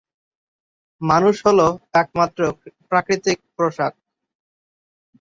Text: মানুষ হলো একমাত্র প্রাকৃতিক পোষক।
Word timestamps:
মানুষ 1.01 1.35
হলো 1.45 1.67
একমাত্র 1.93 2.39
প্রাকৃতিক 2.89 3.37
পোষক। 3.55 3.93